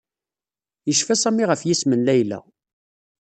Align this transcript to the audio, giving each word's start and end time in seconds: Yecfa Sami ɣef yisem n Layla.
Yecfa 0.89 1.15
Sami 1.21 1.45
ɣef 1.45 1.61
yisem 1.63 1.91
n 1.95 2.05
Layla. 2.07 2.39